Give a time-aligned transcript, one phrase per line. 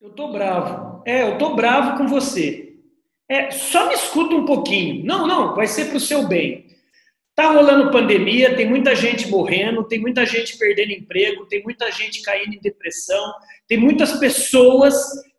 [0.00, 1.02] Eu tô bravo.
[1.06, 2.74] É, eu tô bravo com você.
[3.28, 5.04] É, só me escuta um pouquinho.
[5.04, 6.66] Não, não, vai ser pro seu bem.
[7.34, 12.22] Tá rolando pandemia, tem muita gente morrendo, tem muita gente perdendo emprego, tem muita gente
[12.22, 13.34] caindo em depressão,
[13.68, 14.94] tem muitas pessoas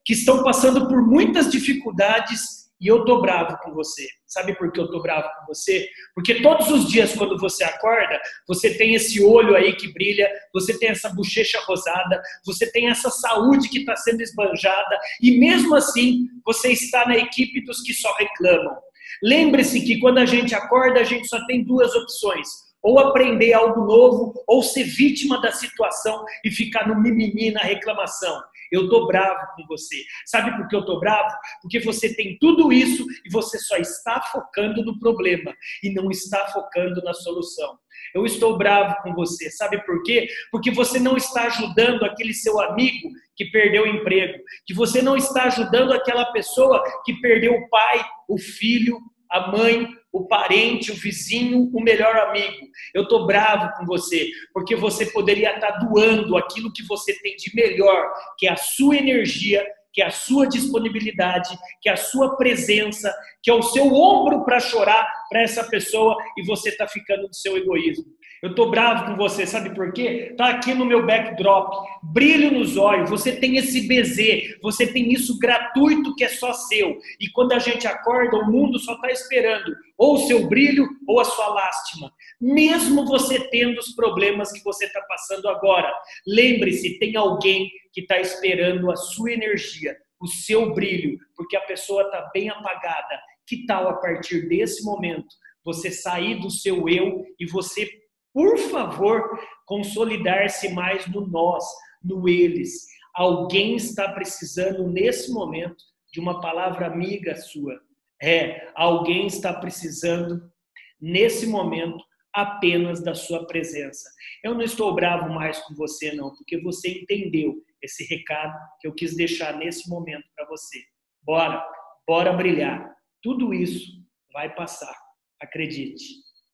[0.06, 4.08] que estão passando por muitas dificuldades e eu tô bravo com você.
[4.26, 5.88] Sabe por que eu tô bravo com você?
[6.14, 10.78] Porque todos os dias quando você acorda, você tem esse olho aí que brilha, você
[10.78, 16.28] tem essa bochecha rosada, você tem essa saúde que está sendo esbanjada e mesmo assim
[16.46, 18.78] você está na equipe dos que só reclamam.
[19.24, 22.48] Lembre-se que quando a gente acorda, a gente só tem duas opções:
[22.84, 28.40] ou aprender algo novo, ou ser vítima da situação e ficar no mimimi, na reclamação.
[28.72, 30.04] Eu tô bravo com você.
[30.26, 31.34] Sabe por que eu tô bravo?
[31.62, 35.54] Porque você tem tudo isso e você só está focando no problema
[35.84, 37.78] e não está focando na solução.
[38.14, 39.50] Eu estou bravo com você.
[39.52, 40.28] Sabe por quê?
[40.52, 45.16] Porque você não está ajudando aquele seu amigo que perdeu o emprego, que você não
[45.16, 49.88] está ajudando aquela pessoa que perdeu o pai, o filho, a mãe,
[50.18, 52.68] o parente, o vizinho, o melhor amigo.
[52.94, 57.36] Eu estou bravo com você, porque você poderia estar tá doando aquilo que você tem
[57.36, 61.98] de melhor, que é a sua energia, que é a sua disponibilidade, que é a
[61.98, 66.88] sua presença, que é o seu ombro para chorar para essa pessoa e você está
[66.88, 68.06] ficando no seu egoísmo.
[68.42, 70.34] Eu tô bravo com você, sabe por quê?
[70.38, 75.40] Tá aqui no meu backdrop, brilho nos olhos, você tem esse BZ, você tem isso
[75.40, 77.00] gratuito que é só seu.
[77.20, 81.20] E quando a gente acorda, o mundo só está esperando ou o seu brilho ou
[81.20, 82.12] a sua lástima.
[82.40, 85.92] Mesmo você tendo os problemas que você está passando agora,
[86.28, 92.04] lembre-se, tem alguém que está esperando a sua energia, o seu brilho, porque a pessoa
[92.04, 93.20] está bem apagada.
[93.48, 95.28] Que tal a partir desse momento
[95.64, 97.90] você sair do seu eu e você
[98.38, 101.66] por favor, consolidar-se mais no nós,
[102.04, 102.86] no eles.
[103.16, 107.82] Alguém está precisando nesse momento de uma palavra amiga sua.
[108.22, 110.54] É, alguém está precisando
[111.02, 111.98] nesse momento
[112.32, 114.08] apenas da sua presença.
[114.44, 118.94] Eu não estou bravo mais com você não, porque você entendeu esse recado que eu
[118.94, 120.78] quis deixar nesse momento para você.
[121.24, 121.68] Bora,
[122.08, 122.96] bora brilhar.
[123.20, 124.00] Tudo isso
[124.32, 124.96] vai passar.
[125.42, 126.06] Acredite.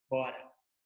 [0.10, 0.53] Bora.